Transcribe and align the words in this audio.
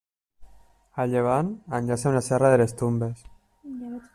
A 1.03 1.05
llevant, 1.11 1.51
enllaça 1.81 2.09
amb 2.13 2.19
la 2.21 2.25
Serra 2.31 2.51
de 2.55 2.59
les 2.63 2.75
Tombes. 2.81 3.23